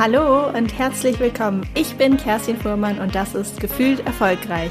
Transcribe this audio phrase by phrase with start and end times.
[0.00, 1.60] Hallo und herzlich willkommen.
[1.74, 4.70] Ich bin Kerstin Fuhrmann und das ist Gefühlt Erfolgreich,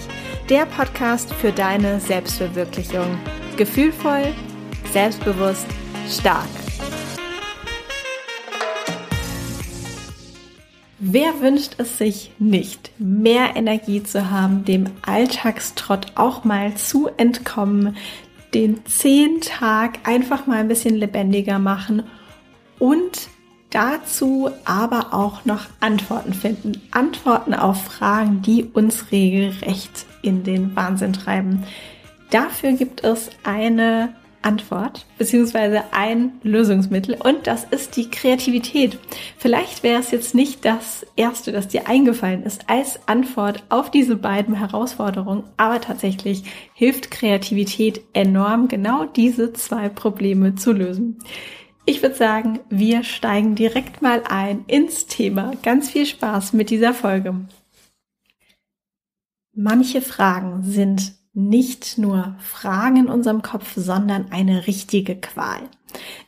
[0.49, 3.15] der Podcast für deine Selbstverwirklichung.
[3.55, 4.33] Gefühlvoll,
[4.91, 5.67] selbstbewusst,
[6.09, 6.58] stark.
[11.01, 17.95] Wer wünscht es sich nicht, mehr Energie zu haben, dem Alltagstrott auch mal zu entkommen,
[18.53, 22.03] den zehn Tag einfach mal ein bisschen lebendiger machen
[22.79, 23.29] und
[23.69, 26.81] dazu aber auch noch Antworten finden.
[26.91, 31.63] Antworten auf Fragen, die uns regelrecht in den Wahnsinn treiben.
[32.29, 38.97] Dafür gibt es eine Antwort beziehungsweise ein Lösungsmittel und das ist die Kreativität.
[39.37, 44.15] Vielleicht wäre es jetzt nicht das erste, das dir eingefallen ist als Antwort auf diese
[44.15, 46.43] beiden Herausforderungen, aber tatsächlich
[46.73, 51.19] hilft Kreativität enorm, genau diese zwei Probleme zu lösen.
[51.85, 55.53] Ich würde sagen, wir steigen direkt mal ein ins Thema.
[55.63, 57.47] Ganz viel Spaß mit dieser Folge.
[59.53, 65.61] Manche Fragen sind nicht nur Fragen in unserem Kopf, sondern eine richtige Qual.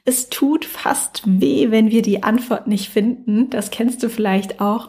[0.05, 4.87] Es tut fast weh, wenn wir die Antwort nicht finden, das kennst du vielleicht auch,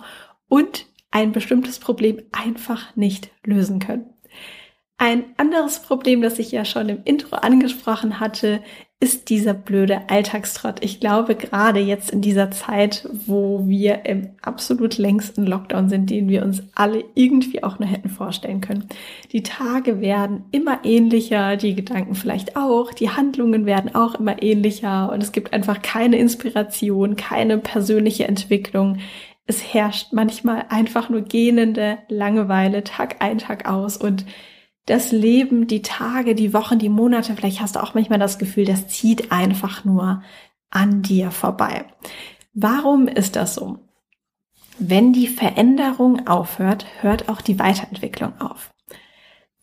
[0.49, 4.07] und ein bestimmtes Problem einfach nicht lösen können.
[5.05, 8.61] Ein anderes Problem, das ich ja schon im Intro angesprochen hatte,
[9.01, 10.77] ist dieser blöde Alltagstrott.
[10.81, 16.29] Ich glaube, gerade jetzt in dieser Zeit, wo wir im absolut längsten Lockdown sind, den
[16.29, 18.87] wir uns alle irgendwie auch nur hätten vorstellen können.
[19.33, 25.11] Die Tage werden immer ähnlicher, die Gedanken vielleicht auch, die Handlungen werden auch immer ähnlicher
[25.11, 28.99] und es gibt einfach keine Inspiration, keine persönliche Entwicklung.
[29.47, 34.25] Es herrscht manchmal einfach nur gähnende Langeweile Tag ein, Tag aus und
[34.87, 38.65] das Leben, die Tage, die Wochen, die Monate, vielleicht hast du auch manchmal das Gefühl,
[38.65, 40.23] das zieht einfach nur
[40.71, 41.85] an dir vorbei.
[42.55, 43.79] Warum ist das so?
[44.79, 48.71] Wenn die Veränderung aufhört, hört auch die Weiterentwicklung auf.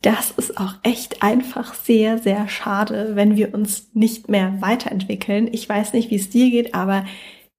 [0.02, 5.50] Das ist auch echt einfach sehr, sehr schade, wenn wir uns nicht mehr weiterentwickeln.
[5.52, 7.03] Ich weiß nicht, wie es dir geht, aber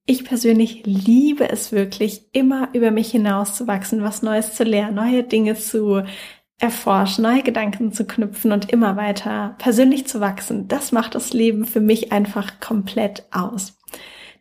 [0.06, 4.94] ich persönlich liebe es wirklich, immer über mich hinaus zu wachsen, was Neues zu lernen,
[4.94, 6.02] neue Dinge zu
[6.60, 10.68] erforschen, neue Gedanken zu knüpfen und immer weiter persönlich zu wachsen.
[10.68, 13.78] Das macht das Leben für mich einfach komplett aus.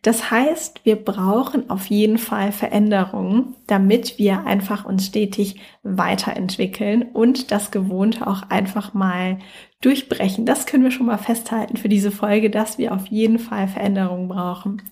[0.02, 7.50] Das heißt, wir brauchen auf jeden Fall Veränderungen, damit wir einfach uns stetig weiterentwickeln und
[7.50, 9.38] das Gewohnte auch einfach mal
[9.82, 10.46] durchbrechen.
[10.46, 14.28] Das können wir schon mal festhalten für diese Folge, dass wir auf jeden Fall Veränderungen
[14.28, 14.82] brauchen.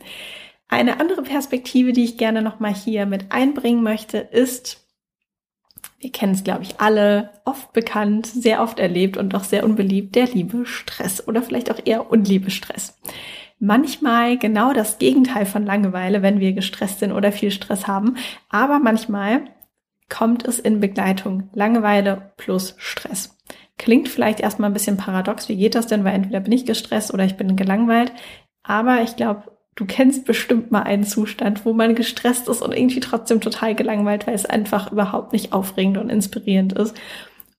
[0.68, 4.87] Eine andere Perspektive, die ich gerne noch mal hier mit einbringen möchte, ist,
[6.00, 10.14] wir kennen es, glaube ich, alle, oft bekannt, sehr oft erlebt und auch sehr unbeliebt,
[10.14, 12.96] der liebe Stress oder vielleicht auch eher unliebe Stress.
[13.58, 18.16] Manchmal genau das Gegenteil von Langeweile, wenn wir gestresst sind oder viel Stress haben,
[18.48, 19.42] aber manchmal
[20.08, 21.50] kommt es in Begleitung.
[21.52, 23.36] Langeweile plus Stress.
[23.76, 27.12] Klingt vielleicht erstmal ein bisschen paradox, wie geht das denn, weil entweder bin ich gestresst
[27.12, 28.12] oder ich bin gelangweilt,
[28.62, 32.98] aber ich glaube, Du kennst bestimmt mal einen Zustand, wo man gestresst ist und irgendwie
[32.98, 36.96] trotzdem total gelangweilt, weil es einfach überhaupt nicht aufregend und inspirierend ist.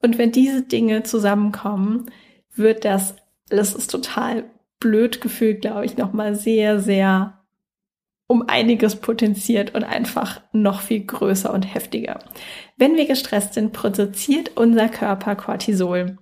[0.02, 2.08] Und wenn diese Dinge zusammenkommen,
[2.54, 3.16] wird das,
[3.48, 4.44] das ist total
[4.82, 7.40] blöd gefühlt, glaube ich, nochmal sehr, sehr
[8.28, 12.20] um einiges potenziert und einfach noch viel größer und heftiger.
[12.76, 16.18] Wenn wir gestresst sind, produziert unser Körper Cortisol.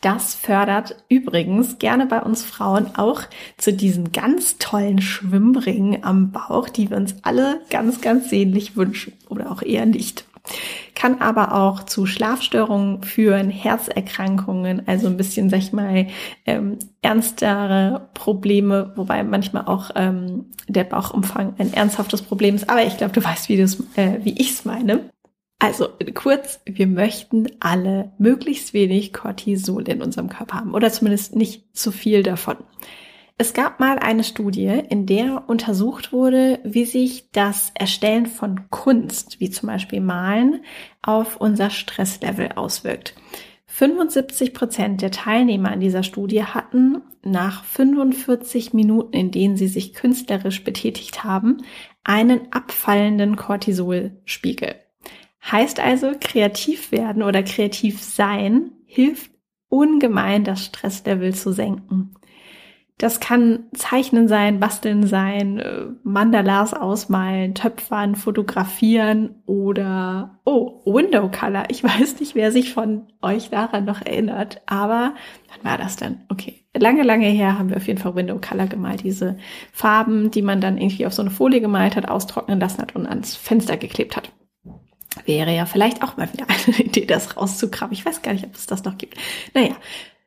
[0.00, 3.22] Das fördert übrigens gerne bei uns Frauen auch
[3.56, 9.14] zu diesen ganz tollen Schwimmringen am Bauch, die wir uns alle ganz, ganz sehnlich wünschen
[9.28, 10.26] oder auch eher nicht.
[10.94, 16.08] Kann aber auch zu Schlafstörungen führen, Herzerkrankungen, also ein bisschen, sag ich mal,
[16.44, 22.68] ähm, ernstere Probleme, wobei manchmal auch ähm, der Bauchumfang ein ernsthaftes Problem ist.
[22.68, 25.10] Aber ich glaube, du weißt, wie, äh, wie ich es meine.
[25.64, 31.74] Also kurz, wir möchten alle möglichst wenig Cortisol in unserem Körper haben oder zumindest nicht
[31.74, 32.58] zu viel davon.
[33.38, 39.40] Es gab mal eine Studie, in der untersucht wurde, wie sich das Erstellen von Kunst,
[39.40, 40.60] wie zum Beispiel Malen,
[41.00, 43.14] auf unser Stresslevel auswirkt.
[43.64, 49.94] 75 Prozent der Teilnehmer an dieser Studie hatten nach 45 Minuten, in denen sie sich
[49.94, 51.62] künstlerisch betätigt haben,
[52.04, 54.74] einen abfallenden Cortisolspiegel.
[55.50, 59.30] Heißt also, kreativ werden oder kreativ sein hilft
[59.68, 62.14] ungemein, das Stresslevel zu senken.
[62.96, 71.64] Das kann Zeichnen sein, Basteln sein, äh, Mandalas ausmalen, Töpfern, fotografieren oder, oh, Window Color.
[71.70, 75.14] Ich weiß nicht, wer sich von euch daran noch erinnert, aber
[75.48, 76.20] wann war das denn?
[76.28, 79.02] Okay, lange, lange her haben wir auf jeden Fall Window Color gemalt.
[79.02, 79.38] Diese
[79.72, 83.08] Farben, die man dann irgendwie auf so eine Folie gemalt hat, austrocknen lassen hat und
[83.08, 84.30] ans Fenster geklebt hat.
[85.24, 87.92] Wäre ja vielleicht auch mal wieder eine Idee, das rauszukramen.
[87.92, 89.18] Ich weiß gar nicht, ob es das noch gibt.
[89.54, 89.76] Naja,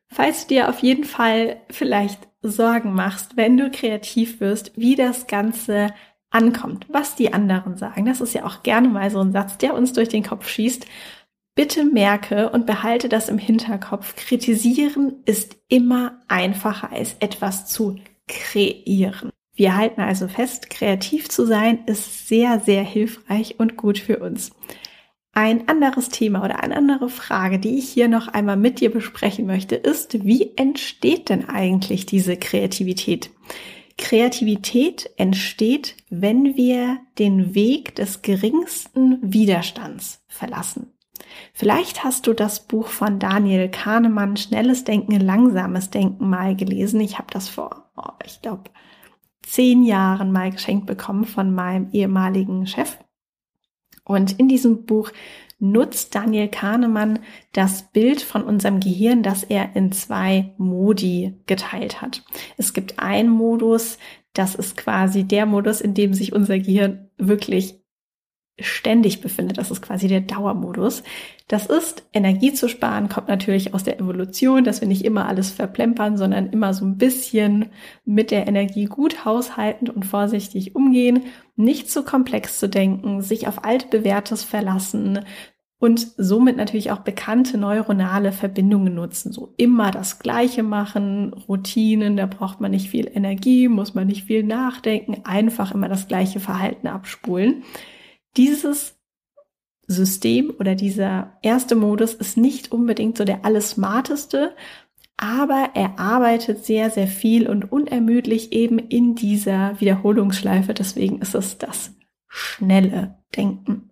[0.07, 5.28] falls du dir auf jeden Fall vielleicht Sorgen machst, wenn du kreativ wirst, wie das
[5.28, 5.94] Ganze
[6.30, 8.06] ankommt, was die anderen sagen.
[8.06, 10.86] Das ist ja auch gerne mal so ein Satz, der uns durch den Kopf schießt.
[11.56, 14.16] Bitte merke und behalte das im Hinterkopf.
[14.16, 17.98] Kritisieren ist immer einfacher als etwas zu
[18.28, 19.31] kreieren.
[19.57, 24.51] Wir halten also fest, kreativ zu sein ist sehr, sehr hilfreich und gut für uns.
[25.33, 29.48] Ein anderes Thema oder eine andere Frage, die ich hier noch einmal mit dir besprechen
[29.48, 33.31] möchte, ist, wie entsteht denn eigentlich diese Kreativität?
[33.98, 40.94] Kreativität entsteht, wenn wir den Weg des geringsten Widerstands verlassen.
[41.54, 47.01] Vielleicht hast du das Buch von Daniel Kahnemann, Schnelles Denken, Langsames Denken mal gelesen.
[47.01, 48.69] Ich habe das vor, oh, ich glaube,
[49.47, 52.97] zehn Jahren mal geschenkt bekommen von meinem ehemaligen Chef.
[54.03, 55.11] Und in diesem Buch
[55.59, 57.19] nutzt Daniel Kahnemann
[57.51, 62.23] das Bild von unserem Gehirn, das er in zwei Modi geteilt hat.
[62.57, 63.97] Es gibt einen Modus,
[64.33, 67.81] das ist quasi der Modus, in dem sich unser Gehirn wirklich
[68.59, 69.57] ständig befindet.
[69.57, 71.04] Das ist quasi der Dauermodus.
[71.48, 75.51] Das ist, Energie zu sparen, kommt natürlich aus der Evolution, dass wir nicht immer alles
[75.51, 77.68] verplempern, sondern immer so ein bisschen
[78.04, 81.24] mit der Energie gut haushaltend und vorsichtig umgehen,
[81.56, 85.19] nicht zu komplex zu denken, sich auf altbewährtes verlassen
[85.80, 89.31] und somit natürlich auch bekannte neuronale Verbindungen nutzen.
[89.31, 94.24] So immer das Gleiche machen, Routinen, da braucht man nicht viel Energie, muss man nicht
[94.25, 97.63] viel nachdenken, einfach immer das gleiche Verhalten abspulen.
[98.35, 98.95] Dieses
[99.88, 104.56] System oder dieser erste Modus ist nicht unbedingt so der alles smarteste,
[105.15, 110.74] aber er arbeitet sehr, sehr viel und unermüdlich eben in dieser Wiederholungsschleife.
[110.74, 111.91] Deswegen ist es das
[112.27, 113.89] schnelle Denken.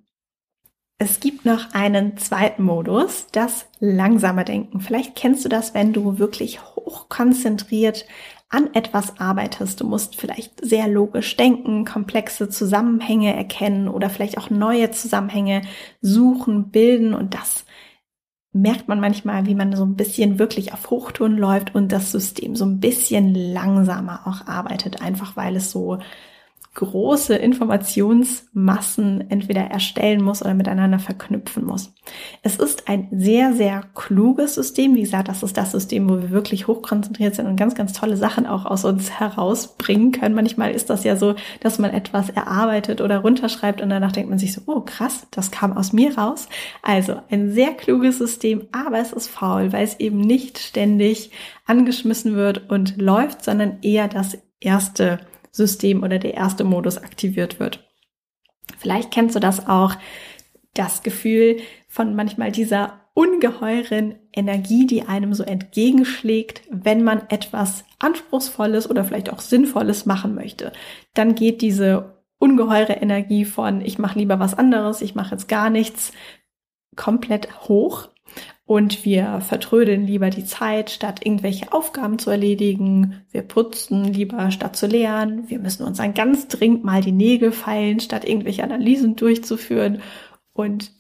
[0.98, 4.80] Es gibt noch einen zweiten Modus, das langsame Denken.
[4.80, 8.06] Vielleicht kennst du das, wenn du wirklich hochkonzentriert
[8.50, 9.82] an etwas arbeitest.
[9.82, 15.62] Du musst vielleicht sehr logisch denken, komplexe Zusammenhänge erkennen oder vielleicht auch neue Zusammenhänge
[16.02, 17.66] suchen, bilden und das
[18.54, 22.56] merkt man manchmal, wie man so ein bisschen wirklich auf Hochtouren läuft und das System
[22.56, 25.98] so ein bisschen langsamer auch arbeitet, einfach weil es so
[26.76, 31.94] große Informationsmassen entweder erstellen muss oder miteinander verknüpfen muss.
[32.44, 34.94] Es ist ein sehr, sehr kluges System.
[34.96, 38.18] Wie gesagt, das ist das System, wo wir wirklich hochkonzentriert sind und ganz, ganz tolle
[38.18, 40.36] Sachen auch aus uns herausbringen können.
[40.36, 44.40] Manchmal ist das ja so, dass man etwas erarbeitet oder runterschreibt und danach denkt man
[44.40, 46.50] sich so, oh krass, das kam aus mir raus.
[46.84, 51.32] Also ein sehr kluges System, aber es ist faul, weil es eben nicht ständig
[51.66, 55.20] angeschmissen wird und läuft, sondern eher das erste
[55.56, 57.88] System oder der erste Modus aktiviert wird.
[58.78, 59.96] Vielleicht kennst du das auch,
[60.74, 61.58] das Gefühl
[61.88, 69.32] von manchmal dieser ungeheuren Energie, die einem so entgegenschlägt, wenn man etwas Anspruchsvolles oder vielleicht
[69.32, 70.74] auch Sinnvolles machen möchte.
[71.14, 75.70] Dann geht diese ungeheure Energie von ich mache lieber was anderes, ich mache jetzt gar
[75.70, 76.12] nichts,
[76.98, 78.10] komplett hoch
[78.68, 83.22] und wir vertrödeln lieber die Zeit, statt irgendwelche Aufgaben zu erledigen.
[83.32, 85.50] Wir putzen lieber, statt zu lernen.
[85.50, 90.02] Wir müssen uns dann ganz dringend mal die Nägel feilen, statt irgendwelche Analysen durchzuführen.
[90.52, 90.92] Und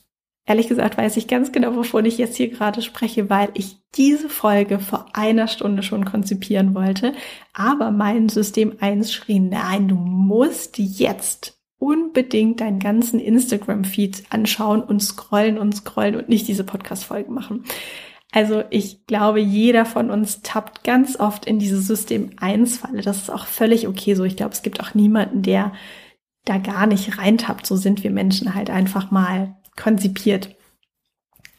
[0.45, 4.29] ehrlich gesagt weiß ich ganz genau, wovon ich jetzt hier gerade spreche, weil ich diese
[4.29, 7.13] Folge vor einer Stunde schon konzipieren wollte.
[7.53, 15.01] Aber mein System 1 schrie, nein, du musst jetzt unbedingt deinen ganzen Instagram-Feed anschauen und
[15.01, 17.65] scrollen und scrollen und nicht diese Podcast-Folgen machen.
[18.31, 23.01] Also ich glaube, jeder von uns tappt ganz oft in diese System 1-Falle.
[23.01, 24.23] Das ist auch völlig okay so.
[24.25, 25.71] Ich glaube, es gibt auch niemanden, der
[26.43, 27.65] da gar nicht reintappt.
[27.65, 30.55] So sind wir Menschen halt einfach mal konzipiert.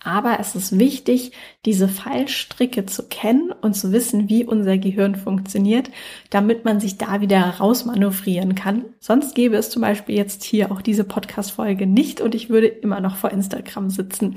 [0.07, 1.33] Aber es ist wichtig,
[1.65, 5.91] diese Fallstricke zu kennen und zu wissen, wie unser Gehirn funktioniert,
[6.31, 8.85] damit man sich da wieder rausmanövrieren kann.
[9.01, 13.01] Sonst gäbe es zum Beispiel jetzt hier auch diese Podcast-Folge nicht und ich würde immer
[13.01, 14.37] noch vor Instagram sitzen.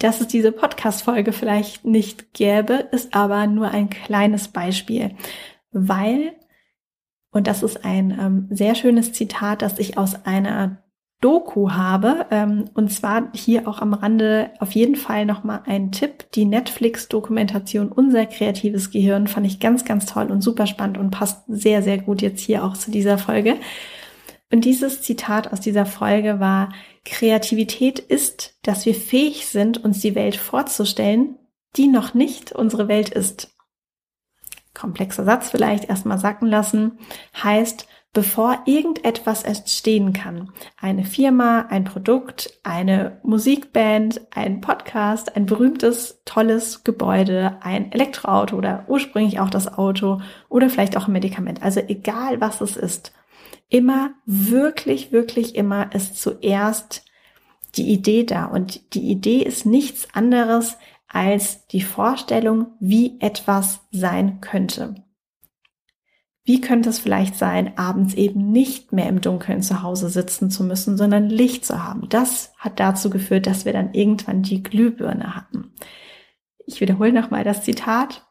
[0.00, 5.12] Dass es diese Podcast-Folge vielleicht nicht gäbe, ist aber nur ein kleines Beispiel,
[5.70, 6.32] weil,
[7.30, 10.82] und das ist ein ähm, sehr schönes Zitat, das ich aus einer
[11.20, 12.26] Doku habe.
[12.30, 16.30] Ähm, und zwar hier auch am Rande auf jeden Fall nochmal ein Tipp.
[16.32, 21.44] Die Netflix-Dokumentation Unser kreatives Gehirn fand ich ganz, ganz toll und super spannend und passt
[21.48, 23.56] sehr, sehr gut jetzt hier auch zu dieser Folge.
[24.52, 26.72] Und dieses Zitat aus dieser Folge war,
[27.04, 31.36] Kreativität ist, dass wir fähig sind, uns die Welt vorzustellen,
[31.76, 33.54] die noch nicht unsere Welt ist.
[34.74, 36.98] Komplexer Satz vielleicht erstmal sacken lassen,
[37.42, 40.50] heißt, bevor irgendetwas entstehen kann.
[40.80, 48.84] Eine Firma, ein Produkt, eine Musikband, ein Podcast, ein berühmtes, tolles Gebäude, ein Elektroauto oder
[48.88, 51.62] ursprünglich auch das Auto oder vielleicht auch ein Medikament.
[51.62, 53.12] Also egal was es ist.
[53.68, 57.04] Immer, wirklich, wirklich immer ist zuerst
[57.76, 58.46] die Idee da.
[58.46, 60.76] Und die Idee ist nichts anderes
[61.06, 64.96] als die Vorstellung, wie etwas sein könnte.
[66.50, 70.64] Wie könnte es vielleicht sein, abends eben nicht mehr im Dunkeln zu Hause sitzen zu
[70.64, 72.08] müssen, sondern Licht zu haben?
[72.08, 75.72] Das hat dazu geführt, dass wir dann irgendwann die Glühbirne hatten.
[76.66, 78.26] Ich wiederhole nochmal das Zitat.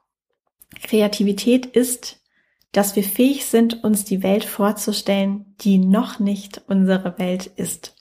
[0.84, 2.20] Kreativität ist,
[2.74, 7.96] dass wir fähig sind, uns die Welt vorzustellen, die noch nicht unsere Welt ist.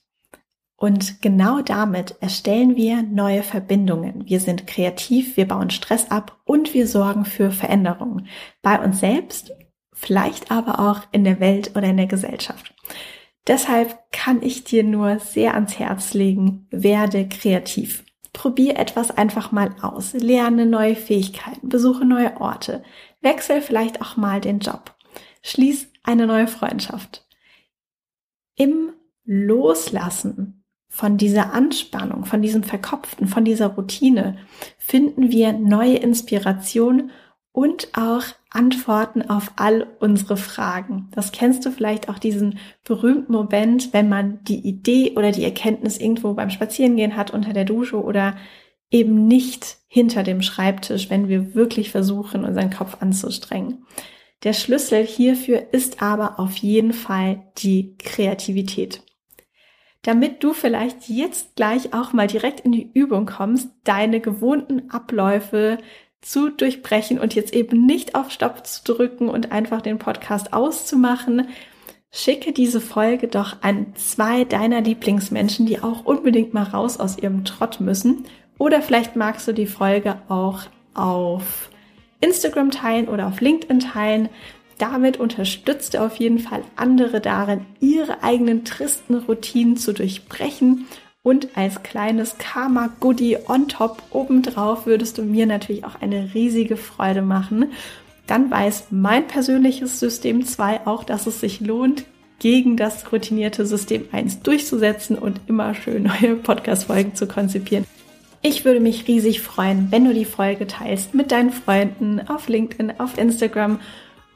[0.74, 4.26] Und genau damit erstellen wir neue Verbindungen.
[4.26, 8.26] Wir sind kreativ, wir bauen Stress ab und wir sorgen für Veränderungen
[8.62, 9.52] bei uns selbst
[9.98, 12.74] vielleicht aber auch in der Welt oder in der Gesellschaft.
[13.46, 18.04] Deshalb kann ich dir nur sehr ans Herz legen, werde kreativ.
[18.32, 22.84] Probier etwas einfach mal aus, lerne neue Fähigkeiten, besuche neue Orte,
[23.20, 24.94] wechsel vielleicht auch mal den Job,
[25.42, 27.26] schließ eine neue Freundschaft.
[28.54, 28.92] Im
[29.24, 34.38] Loslassen von dieser Anspannung, von diesem Verkopften, von dieser Routine
[34.78, 37.10] finden wir neue Inspiration
[37.58, 41.08] und auch Antworten auf all unsere Fragen.
[41.10, 45.98] Das kennst du vielleicht auch diesen berühmten Moment, wenn man die Idee oder die Erkenntnis
[45.98, 48.36] irgendwo beim Spazierengehen hat unter der Dusche oder
[48.92, 53.84] eben nicht hinter dem Schreibtisch, wenn wir wirklich versuchen, unseren Kopf anzustrengen.
[54.44, 59.02] Der Schlüssel hierfür ist aber auf jeden Fall die Kreativität.
[60.02, 65.78] Damit du vielleicht jetzt gleich auch mal direkt in die Übung kommst, deine gewohnten Abläufe
[66.20, 71.48] zu durchbrechen und jetzt eben nicht auf Stopp zu drücken und einfach den Podcast auszumachen,
[72.10, 77.44] schicke diese Folge doch an zwei deiner Lieblingsmenschen, die auch unbedingt mal raus aus ihrem
[77.44, 78.24] Trott müssen.
[78.58, 80.62] Oder vielleicht magst du die Folge auch
[80.94, 81.70] auf
[82.20, 84.28] Instagram teilen oder auf LinkedIn teilen.
[84.78, 90.86] Damit unterstützt du auf jeden Fall andere darin, ihre eigenen tristen Routinen zu durchbrechen
[91.28, 97.20] und als kleines Karma-Goodie on top obendrauf würdest du mir natürlich auch eine riesige Freude
[97.20, 97.66] machen.
[98.26, 102.04] Dann weiß mein persönliches System 2 auch, dass es sich lohnt,
[102.38, 107.84] gegen das routinierte System 1 durchzusetzen und immer schön neue Podcast-Folgen zu konzipieren.
[108.40, 113.00] Ich würde mich riesig freuen, wenn du die Folge teilst mit deinen Freunden auf LinkedIn,
[113.00, 113.80] auf Instagram.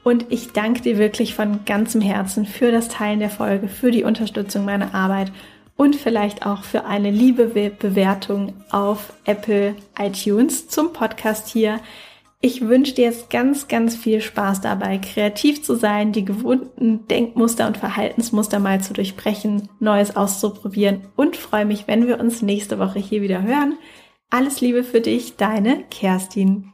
[0.05, 4.05] Und ich danke dir wirklich von ganzem Herzen für das Teilen der Folge, für die
[4.05, 5.33] Unterstützung meiner Arbeit
[5.83, 11.81] und vielleicht auch für eine liebe Bewertung auf Apple iTunes zum Podcast hier.
[12.41, 17.67] Ich wünsche dir jetzt ganz, ganz viel Spaß dabei, kreativ zu sein, die gewohnten Denkmuster
[17.67, 23.01] und Verhaltensmuster mal zu durchbrechen, Neues auszuprobieren und freue mich, wenn wir uns nächste Woche
[23.01, 23.77] hier wieder hören.
[24.31, 26.72] Alles Liebe für dich, deine Kerstin.